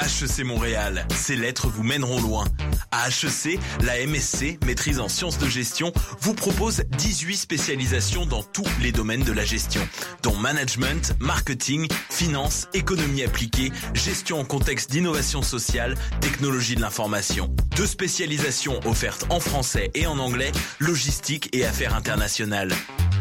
[0.00, 2.44] HEC Montréal, ces lettres vous mèneront loin.
[2.90, 8.66] À HEC, la MSC, maîtrise en sciences de gestion, vous propose 18 spécialisations dans tous
[8.80, 9.86] les domaines de la gestion,
[10.22, 17.54] dont management, marketing, finance, économie appliquée, gestion en contexte d'innovation sociale, technologie de l'information.
[17.76, 22.72] Deux spécialisations offertes en français et en anglais, logistique et affaires internationales.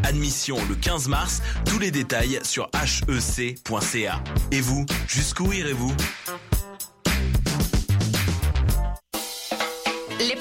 [0.03, 4.23] Admission le 15 mars, tous les détails sur hec.ca.
[4.51, 5.93] Et vous, jusqu'où irez-vous?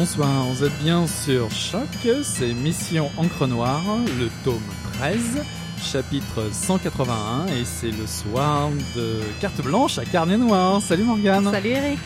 [0.00, 1.86] Bonsoir, vous êtes bien sur Choc,
[2.22, 3.84] c'est Mission Encre Noire,
[4.18, 4.62] le tome
[4.94, 5.44] 13,
[5.78, 10.80] chapitre 181, et c'est le soir de carte blanche à carnet noir.
[10.80, 11.98] Salut Morgane Salut Eric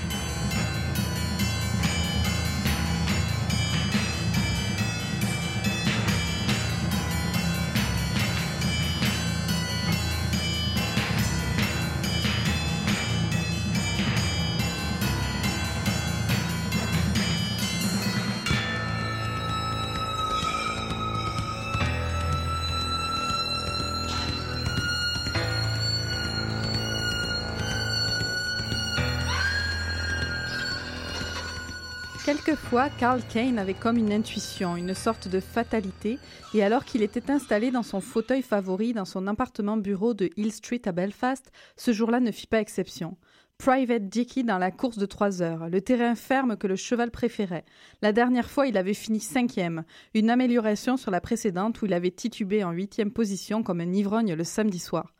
[32.98, 36.18] Carl Kane avait comme une intuition, une sorte de fatalité,
[36.54, 40.52] et alors qu'il était installé dans son fauteuil favori dans son appartement bureau de Hill
[40.52, 43.16] Street à Belfast, ce jour-là ne fit pas exception.
[43.58, 47.64] Private Dicky dans la course de trois heures, le terrain ferme que le cheval préférait.
[48.02, 52.10] La dernière fois, il avait fini cinquième, une amélioration sur la précédente où il avait
[52.10, 55.14] titubé en huitième position comme un ivrogne le samedi soir.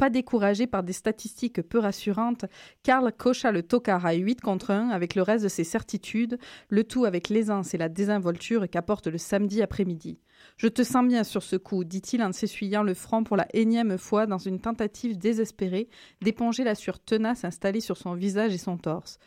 [0.00, 2.46] Pas découragé par des statistiques peu rassurantes,
[2.82, 6.38] Karl cocha le tocard à 8 contre 1 avec le reste de ses certitudes,
[6.70, 10.18] le tout avec l'aisance et la désinvolture qu'apporte le samedi après-midi.
[10.56, 13.98] Je te sens bien sur ce coup, dit-il en s'essuyant le front pour la énième
[13.98, 15.90] fois dans une tentative désespérée
[16.22, 19.18] d'éponger la sueur tenace installée sur son visage et son torse.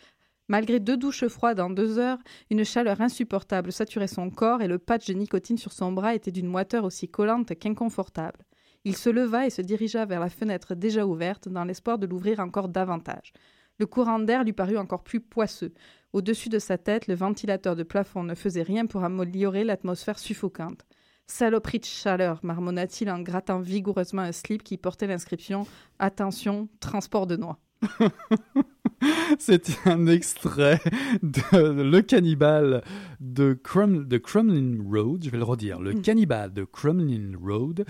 [0.48, 2.18] Malgré deux douches froides en deux heures,
[2.50, 6.32] une chaleur insupportable saturait son corps et le patch de nicotine sur son bras était
[6.32, 8.44] d'une moiteur aussi collante qu'inconfortable.
[8.86, 12.40] Il se leva et se dirigea vers la fenêtre déjà ouverte dans l'espoir de l'ouvrir
[12.40, 13.32] encore davantage.
[13.80, 15.74] Le courant d'air lui parut encore plus poisseux.
[16.12, 20.86] Au-dessus de sa tête, le ventilateur de plafond ne faisait rien pour améliorer l'atmosphère suffocante.
[21.26, 25.66] Saloperie de chaleur, marmonna-t-il en grattant vigoureusement un slip qui portait l'inscription
[25.98, 27.60] Attention, transport de noix.
[29.40, 30.80] C'était un extrait
[31.22, 32.84] de Le Cannibal
[33.20, 37.86] de, Crum, de Crumlin Road, je vais le redire, Le Cannibal de Crumlin Road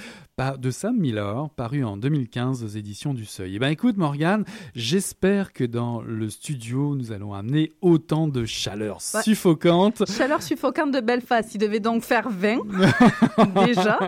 [0.58, 3.56] de Sam Miller, paru en 2015 aux éditions du Seuil.
[3.56, 4.46] Eh ben écoute Morgane,
[4.76, 10.04] j'espère que dans le studio nous allons amener autant de chaleur suffocante.
[10.10, 12.58] Chaleur suffocante de Belfast, il devait donc faire 20
[13.66, 14.00] déjà.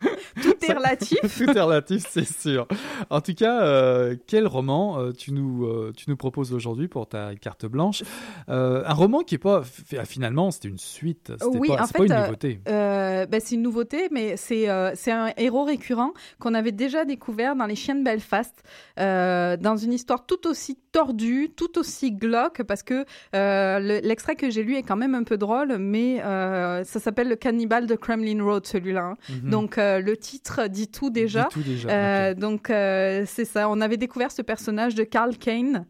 [0.42, 1.18] Tout est relatif.
[1.38, 2.66] Tout est relatif, c'est sûr.
[3.08, 7.08] En tout cas, euh, quel roman euh, tu, nous, euh, tu nous proposes aujourd'hui pour
[7.08, 8.02] ta carte blanche?
[8.48, 9.62] Un roman qui est pas
[10.04, 11.32] finalement, c'était une suite.
[11.44, 12.60] Oui, pas, en fait, pas une nouveauté.
[12.66, 17.66] Ben, c'est une nouveauté, mais c'est c'est un héros récurrent qu'on avait déjà découvert dans
[17.66, 18.62] Les Chiens de Belfast,
[18.96, 24.76] dans une histoire tout aussi tordue, tout aussi glauque, parce que l'extrait que j'ai lu
[24.76, 29.04] est quand même un peu drôle, mais ça s'appelle Le Cannibal de Kremlin Road, celui-là.
[29.04, 29.16] Hein.
[29.30, 29.50] Mhm.
[29.50, 31.48] Donc euh, le titre dit tout déjà.
[31.86, 33.68] Euh, donc euh, c'est ça.
[33.68, 35.86] On avait découvert ce personnage de Carl Kane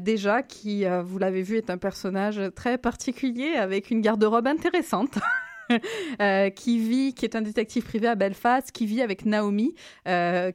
[0.00, 5.18] déjà, qui, vous l'avez vu, est un personnage très particulier avec une garde-robe intéressante.
[6.56, 9.74] qui vit, qui est un détective privé à Belfast, qui vit avec Naomi,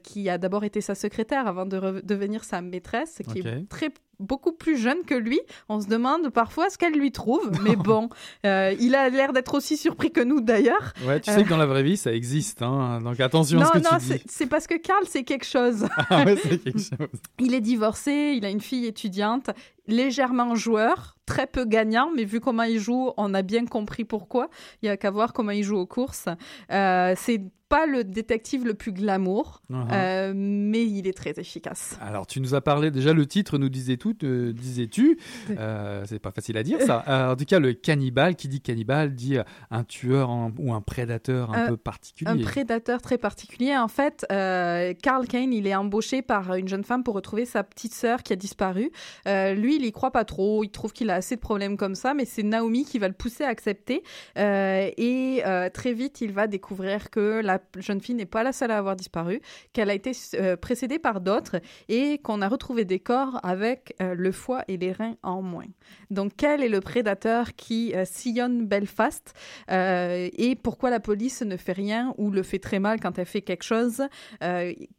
[0.04, 4.51] qui a d'abord été sa secrétaire avant de devenir sa maîtresse, qui est très beaucoup
[4.51, 5.39] plus jeune que lui.
[5.69, 8.10] On se demande parfois ce qu'elle lui trouve, mais bon,
[8.45, 10.94] euh, il a l'air d'être aussi surpris que nous d'ailleurs.
[11.06, 13.71] Ouais, tu sais que dans la vraie vie, ça existe, hein, donc attention à ce
[13.71, 14.12] que tu dis.
[14.12, 15.88] Non, c'est parce que Carl, c'est quelque chose.
[16.10, 17.19] Ah ouais, c'est quelque chose.
[17.39, 19.50] il est divorcé, il a une fille étudiante,
[19.88, 24.50] légèrement joueur, très peu gagnant, mais vu comment il joue, on a bien compris pourquoi.
[24.82, 26.28] Il y a qu'à voir comment il joue aux courses.
[26.72, 27.42] Euh, c'est
[27.74, 29.88] pas le détective le plus glamour, uh-huh.
[29.92, 31.98] euh, mais il est très efficace.
[32.02, 35.18] Alors, tu nous as parlé déjà, le titre nous disait tout, disais-tu?
[35.50, 37.04] Euh, c'est pas facile à dire ça.
[37.08, 39.38] Euh, en tout cas, le cannibale, qui dit cannibale, dit
[39.72, 42.30] un tueur ou un prédateur un peu particulier.
[42.30, 43.76] Un prédateur très particulier.
[43.76, 47.96] En fait, Carl Kane, il est embauché par une jeune femme pour retrouver sa petite
[47.96, 48.92] sœur qui a disparu.
[49.26, 50.64] lui, il y croit pas trop.
[50.64, 53.14] Il trouve qu'il a assez de problèmes comme ça, mais c'est Naomi qui va le
[53.14, 54.04] pousser à accepter.
[54.36, 55.44] et
[55.74, 58.96] très vite, il va découvrir que la jeune fille n'est pas la seule à avoir
[58.96, 59.42] disparu,
[59.74, 64.16] qu'elle a été euh, précédée par d'autres et qu'on a retrouvé des corps avec euh,
[64.16, 65.66] le foie et les reins en moins.
[66.10, 69.34] Donc, quel est le prédateur qui euh, sillonne Belfast
[69.70, 73.42] et pourquoi la police ne fait rien ou le fait très mal quand elle fait
[73.42, 74.04] quelque chose?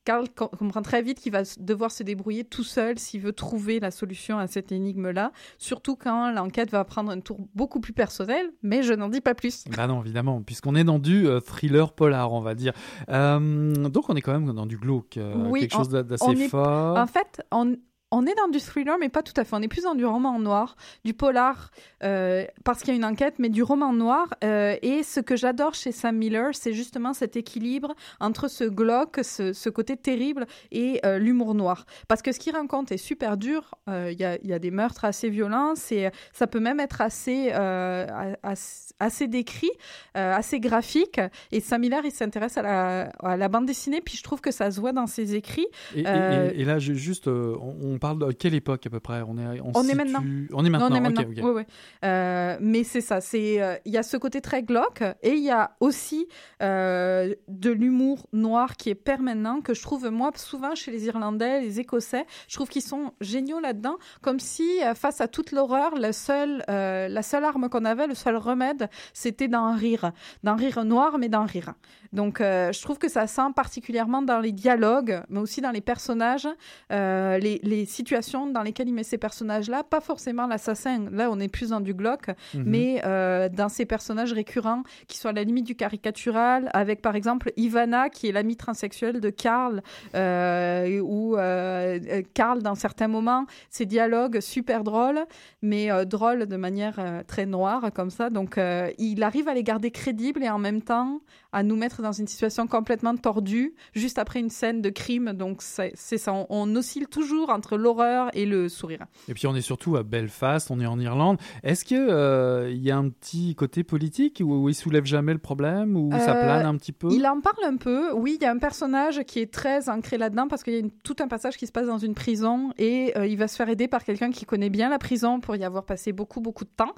[0.05, 3.91] Carl comprend très vite qu'il va devoir se débrouiller tout seul s'il veut trouver la
[3.91, 8.83] solution à cette énigme-là, surtout quand l'enquête va prendre un tour beaucoup plus personnel, mais
[8.83, 9.65] je n'en dis pas plus.
[9.77, 12.73] Bah non, évidemment, puisqu'on est dans du thriller polar, on va dire.
[13.09, 16.99] Euh, donc on est quand même dans du glauque, euh, quelque chose d'assez fort.
[16.99, 17.77] En fait, on,
[18.15, 19.57] on est dans du thriller, mais pas tout à fait.
[19.57, 21.73] On est plus dans du roman noir, du polar,
[22.05, 24.29] euh, parce qu'il y a une enquête, mais du roman noir.
[24.45, 29.21] Euh, et ce que j'adore chez Sam Miller, c'est justement cet équilibre entre ce glauque,
[29.23, 31.87] ce, côté terrible, et euh, l'humour noir.
[32.07, 33.75] Parce que ce qu'il raconte est super dur.
[33.89, 39.71] Il y a, des meurtres assez violents, et ça peut même être assez, assez, décrit,
[40.15, 41.21] assez graphique.
[41.51, 44.81] Et Sam Miller, il s'intéresse à la, bande dessinée, puis je trouve que ça se
[44.81, 45.67] voit dans ses écrits.
[45.97, 49.23] Et, et, là, juste, on parle de quelle époque à peu près?
[49.27, 50.23] On est, on, est maintenant.
[50.53, 50.91] On est maintenant.
[50.91, 51.25] on est maintenant.
[51.27, 51.63] Oui, oui.
[52.05, 53.23] Euh, mais c'est ça.
[53.23, 56.29] C'est euh, il y a ce côté très glauque et il y a aussi
[56.63, 61.63] euh, de l'humour noir qui est permanent que je trouve moi souvent chez les Irlandais,
[61.63, 62.27] les Écossais.
[62.47, 67.23] Je trouve qu'ils sont géniaux là-dedans, comme si face à toute l'horreur, la seule la
[67.23, 70.13] seule arme qu'on avait, le seul remède, c'était d'en rire,
[70.43, 71.73] d'en rire noir, mais d'en rire.
[72.15, 76.49] Donc, je trouve que ça sent particulièrement dans les dialogues, mais aussi dans les personnages,
[76.91, 81.49] les, les situations dans lesquelles il met ces personnages-là, pas forcément l'assassin, là on est
[81.49, 82.65] plus dans du glauque, mhm.
[82.67, 87.17] mais euh, dans ces personnages récurrents qui sont à la limite du caricatural, avec par
[87.17, 89.83] exemple Ivana qui est l'amie transsexuelle de Karl,
[90.15, 95.25] euh, ou euh, Karl dans certains moments, ces dialogues super drôles,
[95.63, 98.31] mais drôles de manière très noire comme ça.
[98.31, 98.59] Donc
[98.99, 101.21] il arrive à les garder crédibles et en même temps
[101.53, 105.33] à nous mettre dans une situation complètement tordue juste après une scène de crime.
[105.33, 109.07] Donc c'est ça, on, on oscille toujours entre l'horreur et le sourire.
[109.29, 111.39] Et puis on est surtout à Belfast, on est en Irlande.
[111.63, 115.39] Est-ce qu'il euh, il y a un petit côté politique où, il soulève jamais le
[115.39, 117.09] problème ou ça euh, plane un petit peu?
[117.11, 118.13] Il en parle un peu.
[118.13, 120.89] Oui, il y a un personnage qui est très ancré là-dedans parce qu'il y a
[121.03, 123.69] tout un passage qui se passe dans une prison et euh, il va se faire
[123.69, 126.71] aider par quelqu'un qui connaît bien la prison pour y avoir passé beaucoup beaucoup de
[126.77, 126.95] temps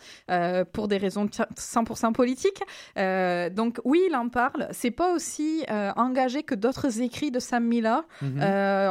[0.72, 2.62] pour des raisons 100% politiques.
[3.54, 4.68] donc oui, il en parle.
[4.72, 5.64] C'est pas aussi
[5.96, 8.02] engagé que d'autres écrits de Sam Miller.
[8.22, 8.40] Mhm.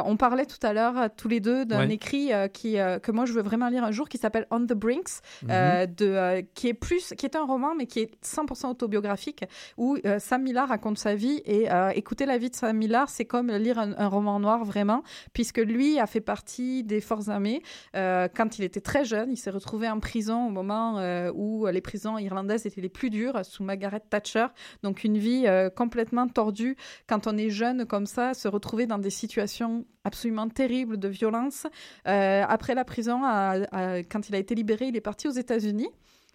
[0.06, 3.42] on parlait tout à l'heure tous les deux d'un écrit qui, que moi je veux
[3.42, 5.94] vraiment lire un jour qui s'appelle On the Brinks, Mhm.
[5.96, 9.44] de, qui est plus, qui est un roman mais qui est 100% autobiographique
[9.76, 13.50] où Sam Millar raconte sa vie et écouter la vie de Sam Millar, c'est comme
[13.52, 17.62] lire un, un, roman noir vraiment, puisque lui a fait partie des forces armées
[17.94, 19.30] quand il était très jeune.
[19.30, 21.00] Il s'est retrouvé en prison au moment
[21.34, 24.46] où les prisons irlandaises étaient les plus dures sous Margaret Thatcher.
[24.82, 25.85] Donc une vie complètement
[26.32, 26.76] tordue
[27.06, 31.66] quand on est jeune comme ça, se retrouver dans des situations absolument terribles de violence.
[32.06, 35.32] Euh, après la prison, à, à, quand il a été libéré, il est parti aux
[35.32, 35.88] États-Unis.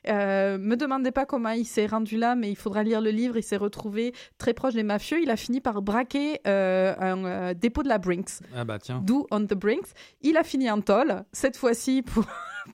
[0.07, 3.37] Euh, me demandez pas comment il s'est rendu là, mais il faudra lire le livre.
[3.37, 5.21] Il s'est retrouvé très proche des mafieux.
[5.21, 8.41] Il a fini par braquer euh, un euh, dépôt de la Brinks.
[8.55, 9.01] Ah bah tiens.
[9.03, 9.89] D'où On the Brinks.
[10.21, 12.25] Il a fini en tôle, cette fois-ci pour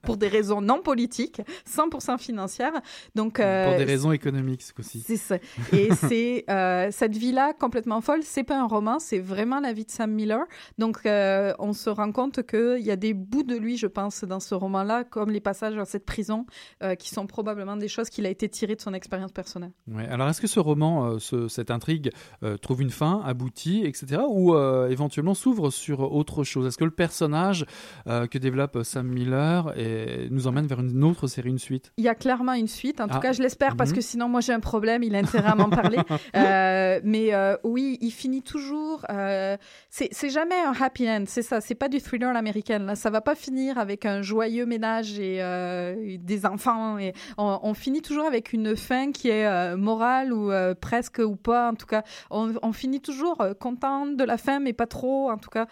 [0.01, 2.73] pour des raisons non politiques, 100% financières.
[3.15, 5.03] Donc, euh, pour des raisons économiques aussi.
[5.05, 5.37] C'est ça.
[5.73, 8.21] Et c'est euh, cette vie-là complètement folle.
[8.23, 10.45] C'est pas un roman, c'est vraiment la vie de Sam Miller.
[10.77, 14.23] Donc, euh, on se rend compte qu'il y a des bouts de lui, je pense,
[14.23, 16.45] dans ce roman-là, comme les passages dans cette prison,
[16.83, 19.71] euh, qui sont probablement des choses qu'il a été tiré de son expérience personnelle.
[19.87, 20.07] Ouais.
[20.07, 22.11] Alors, est-ce que ce roman, euh, ce, cette intrigue,
[22.43, 24.55] euh, trouve une fin, aboutit, etc., ou
[24.89, 26.67] éventuellement s'ouvre sur autre chose?
[26.67, 27.65] Est-ce que le personnage
[28.05, 32.07] que développe Sam Miller et nous emmène vers une autre série, une suite Il y
[32.07, 32.99] a clairement une suite.
[32.99, 33.19] En tout ah.
[33.19, 33.95] cas, je l'espère parce -hmm.
[33.95, 35.03] que sinon, moi, j'ai un problème.
[35.03, 35.97] Il a intérêt à m'en parler.
[36.35, 39.05] euh, mais euh, oui, il finit toujours.
[39.09, 39.55] Euh,
[39.89, 41.25] c'est jamais un happy end.
[41.27, 41.61] C'est ça.
[41.61, 42.79] C'est pas du thriller américain.
[42.79, 46.97] Là, ça va pas finir avec un joyeux ménage et, des enfants.
[46.97, 51.69] Et on, on, finit toujours avec une fin qui est morale ou presque ou pas.
[51.71, 55.29] En tout cas, on, on finit toujours content de la fin, mais pas trop.
[55.29, 55.67] En tout cas,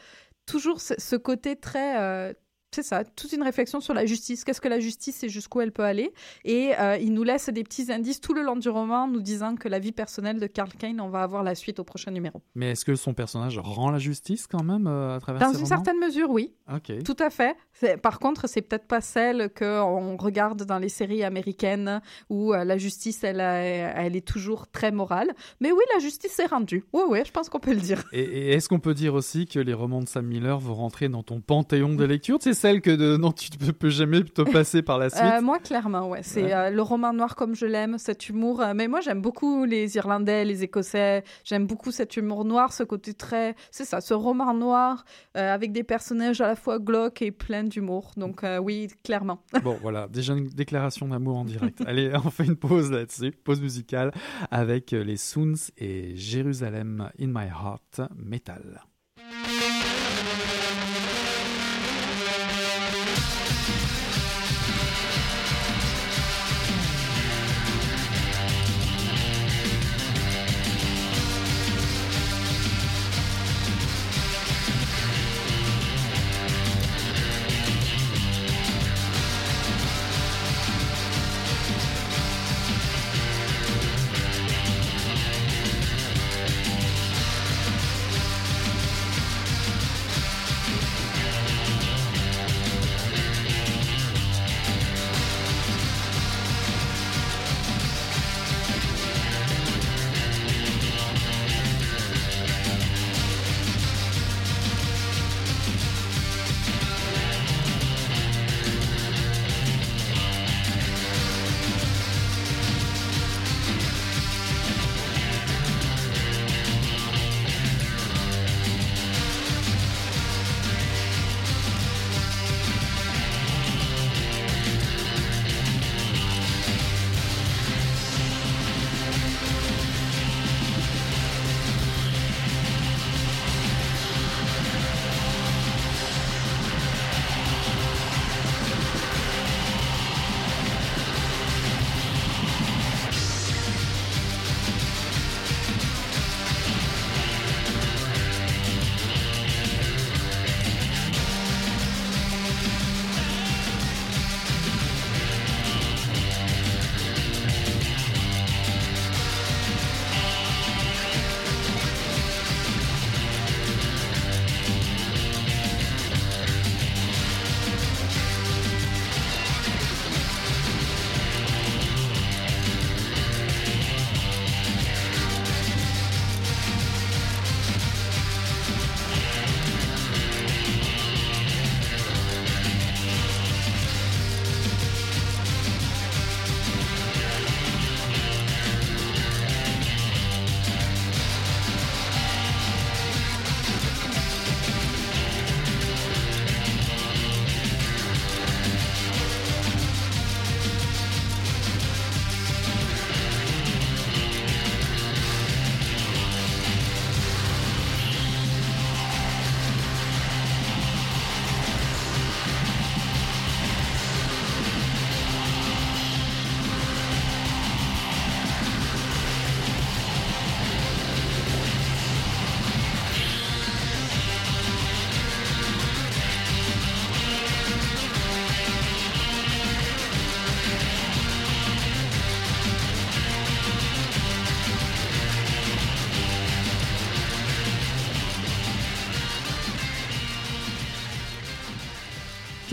[0.45, 2.35] toujours ce, ce côté très
[2.75, 4.43] c'est ça, toute une réflexion sur la justice.
[4.43, 6.11] Qu'est-ce que la justice et jusqu'où elle peut aller?
[6.43, 9.55] Et euh, il nous laisse des petits indices tout le long du roman, nous disant
[9.55, 12.41] que la vie personnelle de Carl Kane, on va avoir la suite au prochain numéro.
[12.53, 15.55] Mais est-ce que son personnage rend la justice quand même euh, à travers Dans une
[15.55, 15.67] romans?
[15.67, 16.53] certaine mesure, oui.
[16.73, 16.91] Ok.
[17.05, 17.55] Tout à fait.
[18.01, 22.77] Par contre, c'est peut-être pas celle qu'on regarde dans les séries américaines où euh, la
[22.77, 25.33] justice, elle, elle est toujours très morale.
[25.61, 26.83] Mais oui, la justice est rendue.
[26.93, 28.03] Oui, oui, je pense qu'on peut le dire.
[28.11, 31.07] Et, et est-ce qu'on peut dire aussi que les romans de Sam Miller vont rentrer
[31.09, 32.37] dans ton panthéon de lecture?
[32.65, 35.59] Celle que de, non, tu ne peux jamais te passer par la suite euh, Moi,
[35.59, 36.21] clairement, ouais.
[36.23, 36.53] C'est ouais.
[36.53, 38.59] euh, le roman noir comme je l'aime, cet humour.
[38.59, 41.23] Euh, mais moi, j'aime beaucoup les Irlandais, les Écossais.
[41.43, 43.55] J'aime beaucoup cet humour noir, ce côté très.
[43.69, 45.05] C'est ça, ce roman noir
[45.35, 48.11] avec des personnages à la fois glauques et pleins d'humour.
[48.17, 49.43] Donc, oui, clairement.
[49.65, 51.81] Bon, voilà, déjà une déclaration d'amour en direct.
[51.87, 54.11] Allez, on fait une pause là-dessus, pause musicale
[54.51, 58.81] avec les Soons et Jérusalem in My Heart Metal.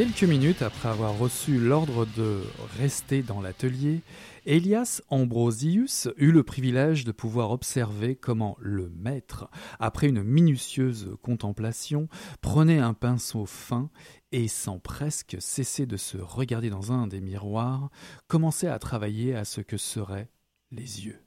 [0.03, 2.43] Quelques minutes après avoir reçu l'ordre de
[2.77, 4.01] rester dans l'atelier,
[4.47, 12.09] Elias Ambrosius eut le privilège de pouvoir observer comment le maître, après une minutieuse contemplation,
[12.41, 13.91] prenait un pinceau fin
[14.33, 17.89] et, sans presque cesser de se regarder dans un des miroirs,
[18.27, 20.33] commençait à travailler à ce que seraient
[20.73, 21.23] les yeux.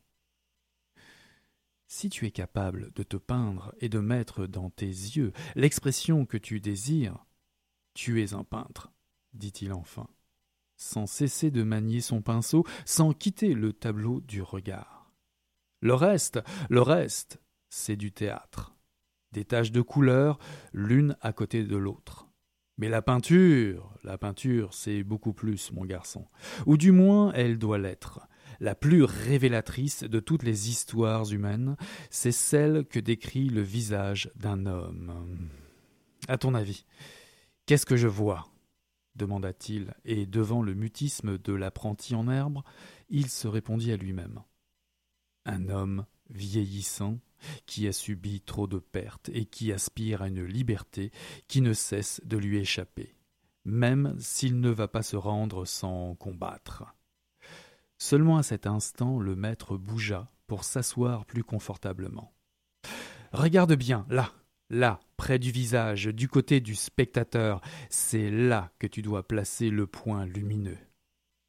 [1.88, 6.36] Si tu es capable de te peindre et de mettre dans tes yeux l'expression que
[6.36, 7.25] tu désires,
[7.95, 8.91] tu es un peintre,
[9.33, 10.07] dit-il enfin,
[10.75, 15.11] sans cesser de manier son pinceau, sans quitter le tableau du regard.
[15.81, 18.75] Le reste, le reste, c'est du théâtre.
[19.31, 20.37] Des taches de couleur,
[20.73, 22.27] l'une à côté de l'autre.
[22.77, 26.27] Mais la peinture, la peinture, c'est beaucoup plus, mon garçon.
[26.65, 28.27] Ou du moins, elle doit l'être.
[28.59, 31.75] La plus révélatrice de toutes les histoires humaines,
[32.09, 35.49] c'est celle que décrit le visage d'un homme.
[36.27, 36.85] À ton avis,
[37.65, 38.48] Qu'est-ce que je vois
[39.15, 42.62] demanda-t-il, et devant le mutisme de l'apprenti en herbe,
[43.10, 44.43] il se répondit à lui-même.
[45.45, 47.19] Un homme vieillissant,
[47.65, 51.12] qui a subi trop de pertes et qui aspire à une liberté
[51.48, 53.15] qui ne cesse de lui échapper,
[53.63, 56.84] même s'il ne va pas se rendre sans combattre.
[57.98, 62.34] Seulement à cet instant le maître bougea pour s'asseoir plus confortablement.
[63.31, 64.31] Regarde bien, là,
[64.69, 69.86] Là, près du visage, du côté du spectateur, c'est là que tu dois placer le
[69.86, 70.77] point lumineux.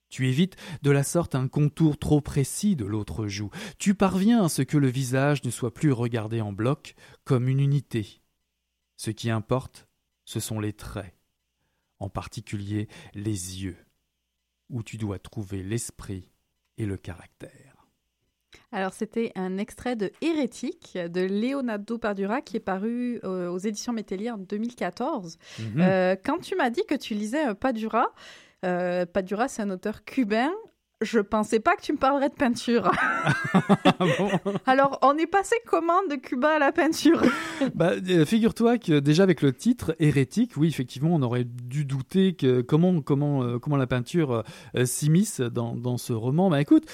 [0.08, 3.50] Tu évites de la sorte un contour trop précis de l'autre joue.
[3.78, 6.94] Tu parviens à ce que le visage ne soit plus regardé en bloc
[7.24, 8.20] comme une unité.
[8.96, 9.88] Ce qui importe,
[10.24, 11.14] ce sont les traits,
[11.98, 13.78] en particulier les yeux,
[14.68, 16.30] où tu dois trouver l'esprit
[16.78, 17.75] et le caractère.
[18.72, 23.92] Alors, c'était un extrait de Hérétique de Leonardo Pardura qui est paru euh, aux éditions
[23.92, 25.38] Métellier en 2014.
[25.58, 25.80] Mhm.
[25.80, 28.12] Euh, quand tu m'as dit que tu lisais Padura,
[28.64, 30.52] euh, Padura, c'est un auteur cubain
[31.02, 32.90] je pensais pas que tu me parlerais de peinture.
[34.66, 37.20] Alors, on est passé comment de Cuba à la peinture?
[37.74, 42.34] Bah, euh, Figure-toi que déjà avec le titre hérétique, oui, effectivement, on aurait dû douter
[42.34, 44.42] que comment comment euh, comment la peinture
[44.74, 46.48] euh, s'immisce dans, dans, ce roman.
[46.48, 46.86] Bah écoute,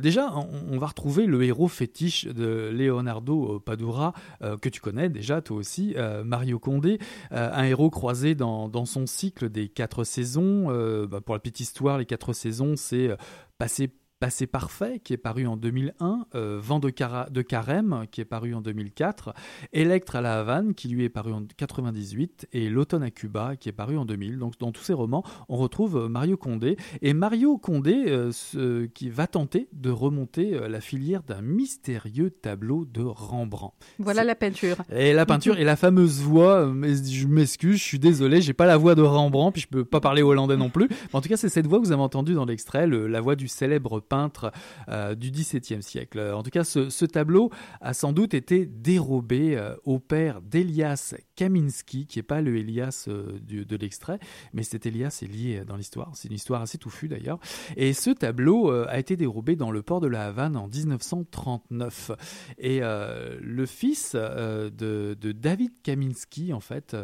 [0.00, 0.32] déjà,
[0.70, 5.94] on, va retrouver le héros fétiche de Leonardo Padura que tu connais déjà toi aussi,
[6.24, 6.98] Mario Condé,
[7.30, 10.68] un héros croisé dans, dans, son cycle des quatre saisons.
[11.06, 13.10] Bah, pour la petite histoire, les quatre saisons, c'est
[13.58, 16.92] passé Passé parfait, qui est paru en 2001, euh, Vent de,
[17.30, 19.32] de, Carême, qui est paru en 2004,
[19.72, 23.70] Electre à la Havane, qui lui est paru en 98, et L'automne à Cuba, qui
[23.70, 24.38] est paru en 2000.
[24.38, 26.76] Donc dans tous ces romans, on retrouve euh, Mario Condé.
[27.00, 33.00] Et Mario Condé, euh, qui va tenter de remonter la filière d'un mystérieux tableau de
[33.00, 33.74] Rembrandt.
[33.98, 34.76] Voilà la peinture.
[34.94, 38.76] Et la peinture, et la fameuse voix, je m'excuse, je suis désolé, j'ai pas la
[38.76, 40.88] voix de Rembrandt, puis je peux pas parler hollandais non plus.
[40.90, 43.34] Mais en tout cas, c'est cette voix que vous avez entendue dans l'extrait, la voix
[43.34, 44.52] du célèbre peintre
[44.88, 46.20] euh, du XVIIe siècle.
[46.20, 52.06] En tout cas, ce, tableau a sans doute été dérobé euh, au père d'Elias Kaminski,
[52.06, 54.18] qui n'est pas le Elias euh, de l'extrait,
[54.52, 56.10] mais cet Elias est lié dans l'histoire.
[56.14, 57.38] C'est une histoire assez touffue d'ailleurs.
[57.76, 62.10] Et ce tableau a été dérobé dans le port de la Havane en 1939.
[62.58, 66.96] Et le fils de, David Kaminski, en fait,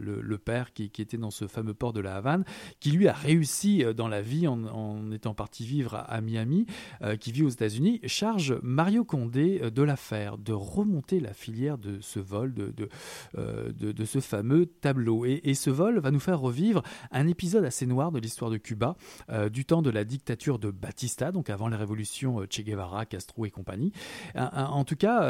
[0.00, 2.44] le, père qui, était dans ce fameux port de la Havane,
[2.80, 6.47] qui lui a réussi dans la vie en étant parti vivre à Miami,
[7.02, 11.78] euh, qui vit aux États-Unis, charge Mario Condé euh, de l'affaire, de remonter la filière
[11.78, 12.88] de ce vol, de, de,
[13.36, 15.24] euh, ce fameux tableau.
[15.24, 18.96] Et, ce vol va nous faire revivre un épisode assez noir de l'histoire de Cuba,
[19.50, 23.50] du temps de la dictature de Batista, donc avant la révolution Che Guevara, Castro et
[23.50, 23.92] compagnie.
[24.36, 25.26] En, tout cas,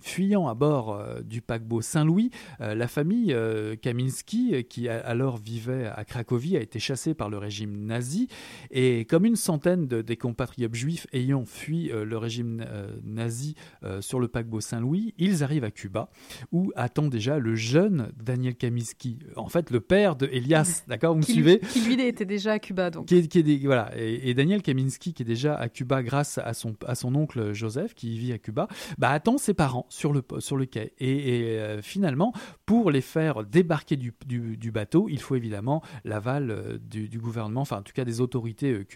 [0.00, 3.36] fuyant à bord du paquebot Saint-Louis, la famille
[3.82, 8.28] Kaminski, qui alors vivait à Cracovie, a été chassée par le régime nazi
[8.70, 13.56] et comme une centaine de, des compatriotes juifs ayant fui euh, le régime euh, nazi
[13.84, 16.08] euh, sur le paquebot Saint-Louis, ils arrivent à Cuba,
[16.50, 21.18] où attend déjà le jeune Daniel Kaminski, en fait le père de Elias, d'accord, vous
[21.18, 21.60] me suivez?
[21.60, 23.04] Qui lui était déjà à Cuba, donc.
[23.04, 26.94] Qui est, voilà, et, Daniel Kaminski, qui est déjà à Cuba grâce à son, à
[26.94, 30.64] son oncle Joseph, qui vit à Cuba, bah, attend ses parents sur le, sur le
[30.64, 30.94] quai.
[31.00, 32.32] Et, finalement,
[32.64, 37.76] pour les faire débarquer du, du, bateau, il faut évidemment l'aval du, du gouvernement, enfin
[37.76, 38.86] en tout cas des autorités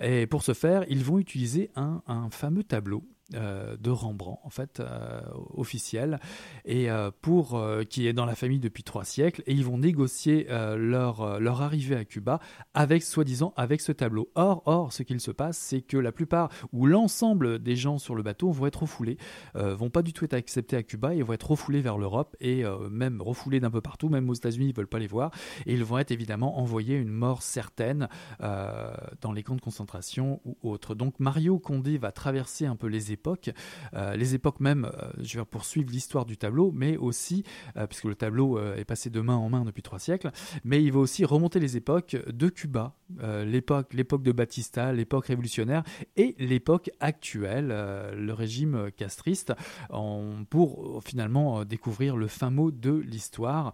[0.00, 4.82] et pour ce faire, ils vont utiliser un, fameux tableau de Rembrandt, en fait,
[5.54, 6.18] officiel,
[6.64, 6.88] et
[7.20, 11.62] pour qui est dans la famille depuis trois siècles, et ils vont négocier leur, leur
[11.62, 12.40] arrivée à Cuba
[12.74, 14.30] avec, soi-disant, avec ce tableau.
[14.34, 18.14] Or, or, ce qu'il se passe, c'est que la plupart ou l'ensemble des gens sur
[18.14, 19.18] le bateau vont être refoulés,
[19.54, 22.64] vont pas du tout être acceptés à Cuba et vont être refoulés vers l'Europe et
[22.90, 25.30] même refoulés d'un peu partout, même aux États-Unis, ils veulent pas les voir,
[25.66, 28.08] et ils vont être évidemment envoyés une mort certaine
[28.40, 30.94] dans les camps de concentration ou autres.
[30.94, 33.50] Donc Mario Condé va traverser un peu les époques,
[33.94, 37.42] euh, les époques même, euh, je vais poursuivre l'histoire du tableau, mais aussi,
[37.76, 40.30] euh, puisque le tableau est passé de main en main depuis trois siècles,
[40.64, 42.94] mais il va aussi remonter les époques de Cuba,
[43.44, 45.82] l'époque, l'époque de Batista, l'époque révolutionnaire
[46.16, 49.52] et l'époque actuelle, le régime castriste,
[50.50, 53.72] pour finalement découvrir le fin mot de l'histoire.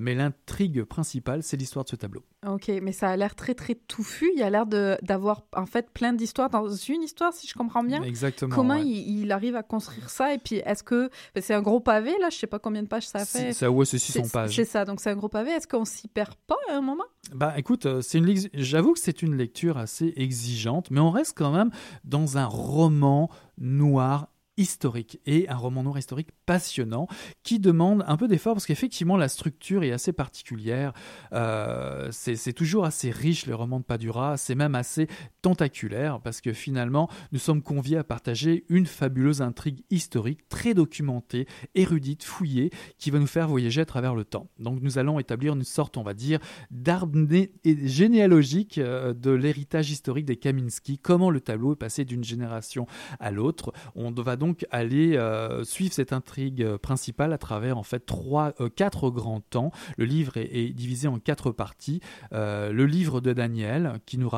[0.00, 2.24] mais l'intrigue principale, c'est l'histoire de ce tableau.
[2.46, 4.30] Ok, mais ça a l'air très très touffu.
[4.36, 8.02] Il a l'air d'avoir en fait plein d'histoires dans une histoire, si je comprends bien.
[8.02, 8.54] Exactement.
[8.54, 12.28] Comment il, arrive à construire ça Et puis, est-ce que c'est un gros pavé là
[12.30, 13.52] Je sais pas combien de pages ça fait.
[13.52, 14.54] Ça, ouais, c'est 600 pages.
[14.54, 15.50] C'est ça, donc c'est un gros pavé.
[15.50, 17.04] Est-ce qu'on s'y perd pas à un moment?
[17.32, 18.34] Bah, écoute, euh, c'est une.
[18.54, 21.70] J'avoue que c'est une lecture assez exigeante, mais on reste quand même
[22.04, 27.06] dans un roman noir historique et un roman noir historique passionnant
[27.42, 30.92] qui demande un peu d'effort parce qu'effectivement la structure est assez particulière.
[31.32, 35.08] Euh, c'est toujours assez riche le roman de Padura, c'est même assez
[35.42, 41.46] tentaculaire parce que finalement nous sommes conviés à partager une fabuleuse intrigue historique très documentée,
[41.74, 44.48] érudite, fouillée qui va nous faire voyager à travers le temps.
[44.58, 46.38] Donc nous allons établir une sorte, on va dire,
[46.70, 47.18] d'arbre
[47.64, 52.86] généalogique euh, de l'héritage historique des Kaminski, comment le tableau est passé d'une génération
[53.18, 53.72] à l'autre?
[53.94, 58.52] On va donc aller euh, suivre cette intrigue euh, principale à travers en fait trois,
[58.60, 59.70] euh, quatre grands temps.
[59.96, 62.00] Le livre est, divisé en quatre parties.
[62.32, 64.30] le livre de Daniel qui nous,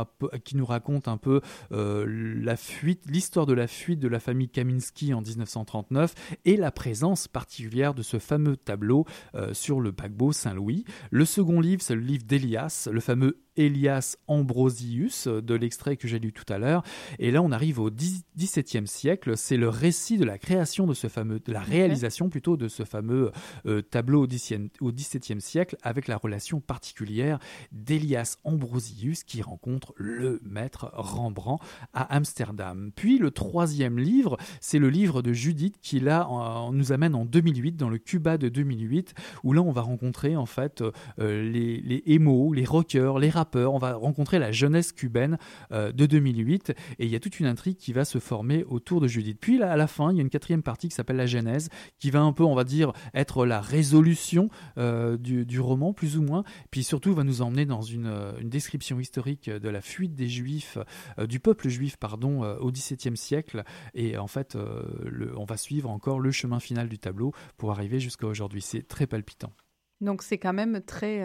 [0.44, 1.40] qui nous raconte un peu
[1.70, 6.14] la fuite, l'histoire de la fuite de la famille Kaminski en 1939
[6.44, 9.06] et la présence particulière de ce fameux tableau
[9.52, 10.84] sur le paquebot Saint-Louis.
[11.10, 16.18] Le second livre, c'est le livre d'Elias, le fameux Elias Ambrosius, de l'extrait que j'ai
[16.18, 16.82] lu tout à l'heure.
[17.18, 19.36] Et là, on arrive au XVIIe siècle.
[19.36, 22.84] C'est le récit de la création de ce fameux, de la réalisation plutôt de ce
[22.84, 23.32] fameux
[23.66, 24.26] euh, tableau
[24.80, 27.38] au XVIIe siècle, avec la relation particulière
[27.72, 32.90] d'Elias Ambrosius qui rencontre le maître Rembrandt à Amsterdam.
[32.94, 36.28] Puis le troisième livre, c'est le livre de Judith qui là
[36.72, 39.14] nous amène en 2008 dans le Cuba de 2008,
[39.44, 40.82] où là on va rencontrer en fait
[41.18, 45.38] euh, les, les émos, les rockers, les rappeurs on va rencontrer la jeunesse cubaine
[45.72, 49.00] euh, de 2008 et il y a toute une intrigue qui va se former autour
[49.00, 49.38] de Judith.
[49.40, 51.68] Puis là, à la fin, il y a une quatrième partie qui s'appelle la Genèse,
[51.98, 56.22] qui va un peu, on va dire, être la résolution euh, du, roman, plus ou
[56.22, 56.44] moins.
[56.70, 60.78] Puis surtout, va nous emmener dans une, euh, description historique de la fuite des Juifs,
[61.28, 63.64] du peuple juif, pardon, au XVIIe siècle.
[63.94, 64.56] Et en fait,
[65.36, 68.62] on va suivre encore le chemin final du tableau pour arriver jusqu'à aujourd'hui.
[68.62, 69.52] C'est très palpitant.
[70.00, 71.24] Donc c'est quand même très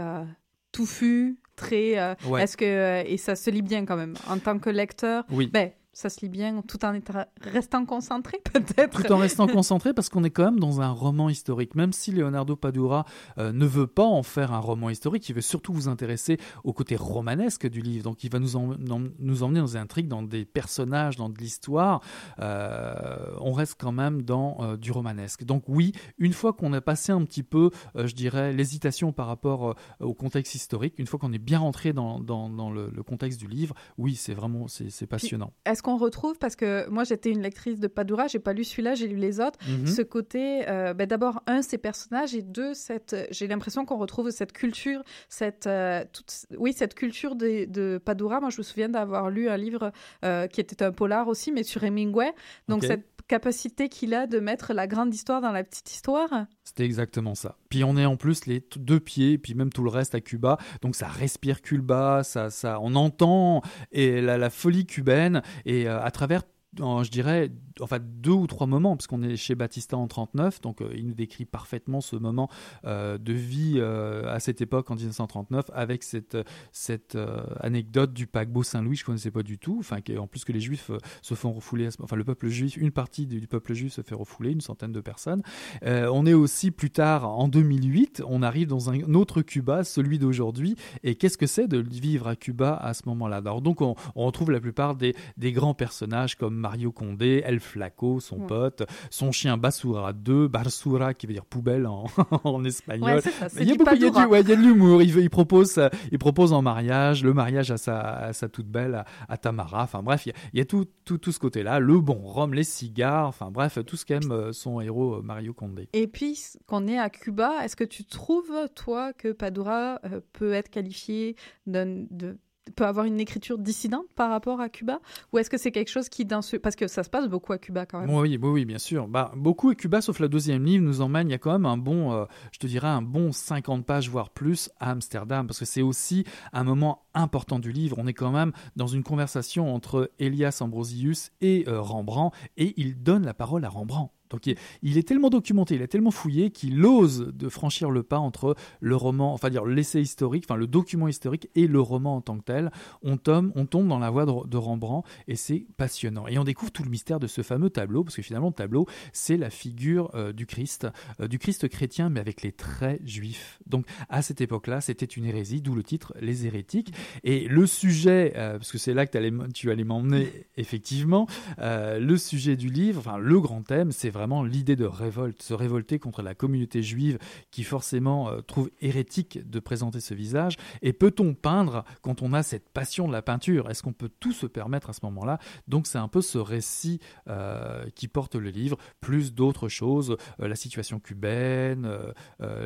[0.71, 1.97] touffu, très.
[1.97, 5.23] Euh, est-ce que euh, et ça se lit bien quand même en tant que lecteur.
[5.29, 5.49] Oui.
[5.51, 6.93] Ben, ça se lit bien tout en
[7.41, 9.04] restant concentré peut-être?
[9.04, 11.75] Tout en restant concentré parce qu'on est quand même dans un roman historique.
[11.75, 13.06] Même si Leonardo Padura
[13.38, 16.73] euh, ne veut pas en faire un roman historique, il veut surtout vous intéresser au
[16.73, 18.04] côté romanesque du livre.
[18.04, 18.75] Donc il va nous,
[19.19, 22.01] nous emmener dans des intrigues, dans des personnages, dans de l'histoire.
[22.39, 25.43] Euh, on reste quand même dans euh, du romanesque.
[25.43, 29.75] Donc oui, une fois qu'on a passé un petit peu, je dirais, l'hésitation par rapport
[29.99, 33.75] au contexte historique, une fois qu'on est bien rentré dans, dans, le, contexte du livre,
[33.97, 35.51] oui, c'est vraiment c'est passionnant
[35.82, 39.08] qu'on retrouve, parce que moi j'étais une lectrice de Padura, j'ai pas lu celui-là, j'ai
[39.08, 39.88] lu les autres, mhm.
[39.88, 44.30] ce côté, euh, ben, d'abord, un, ces personnages, et deux, cette, j'ai l'impression qu'on retrouve
[44.32, 48.39] cette culture, cette, euh, toute, oui, cette culture de, de, Padura.
[48.39, 49.91] Moi je me souviens d'avoir lu un livre
[50.24, 52.34] euh, qui était un polar aussi, mais sur Hemingway.
[52.67, 56.48] Donc cette capacité qu'il a de mettre la grande histoire dans la petite histoire.
[56.65, 57.56] C'était exactement ça.
[57.70, 60.58] Puis on est en plus les deux pieds, puis même tout le reste à Cuba,
[60.82, 63.62] donc ça respire Cuba, ça, ça, on entend
[63.94, 66.44] et la, la folie cubaine et euh, à travers
[66.77, 70.81] je dirais, enfin deux ou trois moments, parce qu'on est chez Batista en 39, donc
[70.81, 72.49] euh, il nous décrit parfaitement ce moment
[72.86, 76.38] euh, de vie euh, à cette époque en 1939, avec cette,
[76.71, 77.17] cette
[77.60, 80.91] anecdote du paquebot Saint-Louis, je connaissais pas du tout, enfin en plus que les Juifs
[81.21, 84.51] se font refouler, enfin le peuple juif, une partie du, peuple juif se fait refouler,
[84.51, 85.41] une centaine de personnes.
[85.84, 90.75] on est aussi plus tard en 2008, on arrive dans un autre Cuba, celui d'aujourd'hui,
[91.03, 93.38] et qu'est-ce que c'est de vivre à Cuba à ce moment-là?
[93.38, 97.60] Alors donc on, on retrouve la plupart des, des grands personnages comme Mario Condé, El
[97.60, 102.06] Flaco, son pote, son chien Basura 2, Basura qui veut dire poubelle en,
[102.43, 103.21] en espagnol.
[103.60, 105.02] il y a beaucoup, il y a de l'humour.
[105.02, 105.80] Il, il, propose,
[106.12, 109.84] il propose en mariage, le mariage à sa, sa toute belle, à, Tamara.
[109.84, 113.28] Enfin bref, il y a, tout, tout, tout ce côté-là, le bon rhum, les cigares,
[113.28, 115.89] enfin bref, tout ce qu'aime euh, son héros Mario Condé.
[115.93, 120.00] Et puis, qu'on est à Cuba, est-ce que tu trouves, toi, que Padura
[120.34, 121.36] peut être qualifié
[121.67, 122.38] de
[122.76, 125.00] peut avoir une écriture dissidente par rapport à Cuba?
[125.34, 127.86] Ou est-ce que c'est quelque chose qui, parce que ça se passe beaucoup à Cuba
[127.86, 129.08] quand même Oui, oui, oui bien sûr.
[129.08, 131.65] Bah, beaucoup à Cuba, sauf la deuxième livre, nous emmène, il y a quand même
[131.65, 135.60] un bon, euh, je te dirais, un bon 50 pages, voire plus, à Amsterdam, parce
[135.60, 137.97] que c'est aussi un moment important du livre.
[138.00, 143.02] On est quand même dans une conversation entre Elias Ambrosius et euh, Rembrandt, et il
[143.02, 144.12] donne la parole à Rembrandt.
[144.32, 144.48] Donc
[144.82, 148.56] il, est tellement documenté, il est tellement fouillé qu'il ose de franchir le pas entre
[148.80, 152.38] le roman, enfin dire l'essai historique, enfin le document historique et le roman en tant
[152.38, 152.72] que tel.
[153.04, 156.28] On tombe, on tombe dans la voie de, Rembrandt et c'est passionnant.
[156.28, 158.86] Et on découvre tout le mystère de ce fameux tableau, parce que finalement le tableau,
[159.12, 160.88] c'est la figure euh, du Christ,
[161.20, 163.60] euh, du Christ chrétien, mais avec les traits juifs.
[163.65, 166.94] Donc à cette époque-là, c'était une hérésie, d'où le titre Les hérétiques.
[167.24, 169.12] Et le sujet, euh, parce que c'est là que
[169.54, 174.43] tu allais m'emmener effectivement, le sujet du livre, enfin le grand thème, c'est vraiment vraiment
[174.43, 177.17] l'idée de révolte, se révolter contre la communauté juive
[177.49, 180.57] qui forcément euh, trouve hérétique de présenter ce visage.
[180.84, 183.69] Et peut-on peindre quand on a cette passion de la peinture?
[183.69, 185.39] Est-ce qu'on peut tout se permettre à ce moment-là?
[185.67, 190.47] Donc c'est un peu ce récit euh, qui porte le livre, plus d'autres choses, euh,
[190.47, 191.89] la situation cubaine,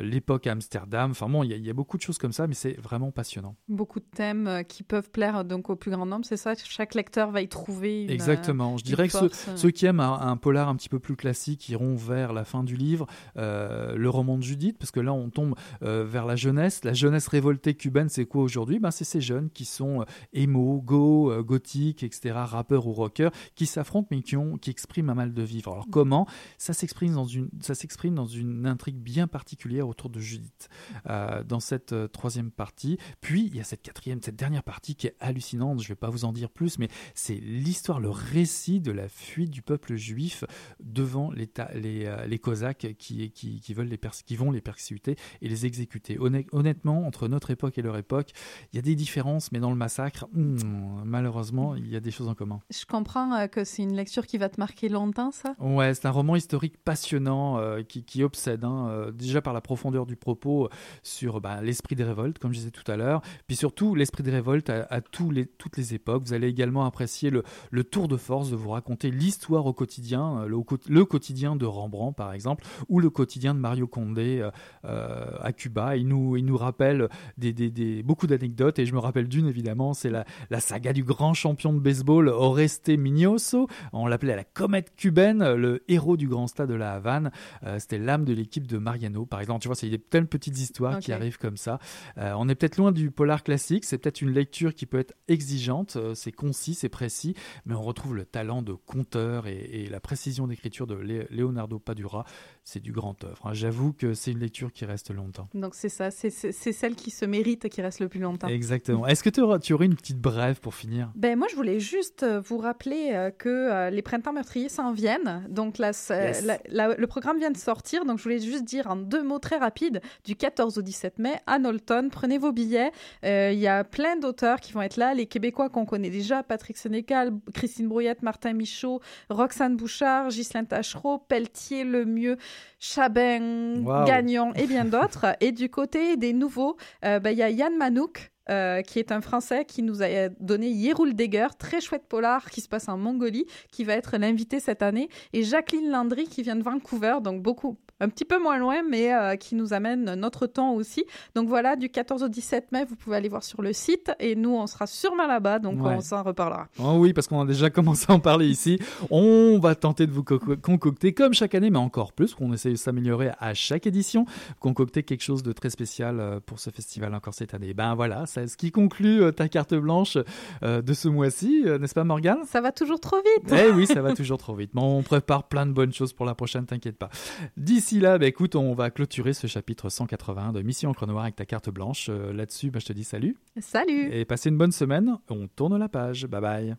[0.00, 1.12] l'époque à Amsterdam.
[1.12, 3.56] Enfin bon, il y, a beaucoup de choses comme ça, mais c'est vraiment passionnant.
[3.68, 6.54] Beaucoup de thèmes qui peuvent plaire donc au plus grand nombre, c'est ça?
[6.54, 8.76] Chaque lecteur va y trouver une, Exactement.
[8.76, 11.94] Je dirais que ceux, qui aiment un polar un petit peu plus classique, qui iront
[11.94, 13.06] vers la fin du livre,
[13.36, 16.82] euh, le roman de Judith, parce que là on tombe euh, vers la jeunesse.
[16.82, 18.80] La jeunesse révoltée cubaine, c'est quoi aujourd'hui?
[18.80, 23.66] Ben, C'est ces jeunes qui sont émo, euh, go, gothique, etc., rappeurs ou rockers, qui
[23.66, 25.72] s'affrontent mais qui, ont, qui expriment un mal de vivre.
[25.72, 26.26] Alors comment?
[26.58, 30.68] Ça s'exprime dans une, ça s'exprime dans une intrigue bien particulière autour de Judith,
[31.04, 32.98] dans cette troisième partie.
[33.20, 35.96] Puis il y a cette quatrième, cette dernière partie qui est hallucinante, je ne vais
[35.96, 39.96] pas vous en dire plus, mais c'est l'histoire, le récit de la fuite du peuple
[39.96, 40.44] juif
[40.80, 45.16] devant les, les, euh, les Cosaques qui, qui, qui veulent les qui vont les persécuter
[45.42, 46.18] et les exécuter.
[46.18, 48.30] Honnêtement, entre notre époque et leur époque,
[48.72, 52.10] il y a des différences, mais dans le massacre, hmm, malheureusement, il y a des
[52.10, 52.60] choses en commun.
[52.70, 55.54] Je comprends euh, que c'est une lecture qui va te marquer longtemps, ça?
[55.58, 60.06] Ouais, c'est un roman historique passionnant euh, qui, qui, obsède, hein, déjà par la profondeur
[60.06, 60.68] du propos
[61.02, 64.30] sur bah, l'esprit des révoltes, comme je disais tout à l'heure, puis surtout l'esprit des
[64.30, 66.24] révoltes à, tous les, toutes les époques.
[66.24, 70.46] Vous allez également apprécier le, le tour de force de vous raconter l'histoire au quotidien,
[70.46, 70.56] le,
[70.88, 74.50] le quotidien quotidien de Rembrandt, par exemple, ou le quotidien de Mario Condé euh,
[74.84, 75.96] euh, à Cuba.
[75.96, 79.94] Il nous, il nous rappelle des, des, beaucoup d'anecdotes, et je me rappelle d'une, évidemment,
[79.94, 83.66] c'est la, la, saga du grand champion de baseball, Oreste Mignoso.
[83.94, 87.30] On l'appelait la comète cubaine, le héros du grand stade de la Havane.
[87.64, 89.62] Euh, c'était l'âme de l'équipe de Mariano, par exemple.
[89.62, 91.78] Tu vois, c'est des telles petites histoires qui arrivent comme ça.
[92.18, 95.96] on est peut-être loin du polar classique, c'est peut-être une lecture qui peut être exigeante,
[96.12, 100.46] c'est concis, c'est précis, mais on retrouve le talent de conteur et, et la précision
[100.46, 102.24] d'écriture de Leonardo Padura,
[102.66, 103.46] c'est du grand œuvre.
[103.46, 103.52] Hein.
[103.52, 105.46] J'avoue que c'est une lecture qui reste longtemps.
[105.54, 108.48] Donc c'est ça, c'est celle qui se mérite qui reste le plus longtemps.
[108.48, 109.06] Exactement.
[109.06, 111.12] Est-ce que tu aurais, tu aurais, une petite brève pour finir?
[111.14, 114.92] Ben moi je voulais juste euh, vous rappeler euh, que euh, les printemps meurtriers s'en
[114.92, 115.46] viennent.
[115.48, 119.58] Donc le programme vient de sortir, donc je voulais juste dire en deux mots très
[119.58, 122.08] rapides du 14 au 17 mai à Knowlton.
[122.10, 122.90] Prenez vos billets.
[123.22, 126.76] Il y a plein d'auteurs qui vont être là, les Québécois qu'on connaît déjà, Patrick
[126.76, 129.00] Sénécal, Christine Brouillette, Martin Michaud,
[129.30, 132.36] Roxane Bouchard, Ghislaine Tachereau, Pelletier, Lemieux,
[132.78, 135.26] Chabin, Gagnon et bien d'autres.
[135.40, 138.32] et du côté des nouveaux, euh, bah, il y a Yann Manouk.
[138.48, 142.60] Euh, qui est un Français qui nous a donné Yeroul Degger, très chouette polar qui
[142.60, 146.54] se passe en Mongolie, qui va être l'invité cette année, et Jacqueline Landry qui vient
[146.54, 150.46] de Vancouver, donc beaucoup un petit peu moins loin, mais euh, qui nous amène notre
[150.46, 151.04] temps aussi.
[151.34, 154.34] Donc voilà, du 14 au 17 mai, vous pouvez aller voir sur le site et
[154.34, 156.68] nous, on sera sûrement là-bas, donc on s'en reparlera.
[156.78, 158.78] Oh oui, parce qu'on a déjà commencé à en parler ici.
[159.10, 162.78] On va tenter de vous concocter, comme chaque année, mais encore plus, qu'on essaye de
[162.78, 164.26] s'améliorer à chaque édition,
[164.60, 167.72] concocter quelque chose de très spécial euh, pour ce festival encore cette année.
[167.72, 170.18] Ben voilà, c'est ce qui conclut euh, ta carte blanche
[170.62, 172.44] de ce mois-ci, n'est-ce pas Morgane?
[172.46, 173.52] Ça va toujours trop vite.
[173.52, 174.70] Eh oui, ça va toujours trop vite.
[174.74, 177.10] Mais on prépare plein de bonnes choses pour la prochaine, t'inquiète pas.
[177.56, 181.22] D'ici D'ici là, bah, écoute, on va clôturer ce chapitre 180 de Mission Encre Noire
[181.22, 182.08] avec ta carte blanche.
[182.08, 183.36] Euh, là-dessus, bah, je te dis salut.
[183.60, 184.12] Salut.
[184.12, 185.18] Et passez une bonne semaine.
[185.30, 186.26] On tourne la page.
[186.26, 186.76] Bye bye.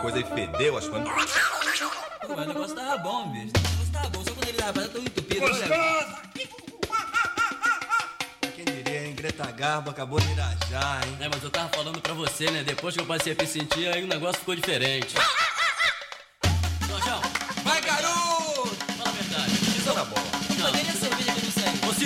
[0.00, 0.98] Coisa e fedeu, acho que.
[2.26, 3.52] Pô, mas o negócio tava bom, bicho.
[3.54, 5.40] O negócio tava bom, só quando ele tava tão entupido.
[5.40, 6.16] Gostoso!
[8.56, 9.14] Quem diria, hein?
[9.14, 11.16] Greta Garbo acabou de irajar, hein?
[11.20, 12.64] É, mas eu tava falando pra você, né?
[12.64, 15.14] Depois que eu passei a me sentir, aí o negócio ficou diferente.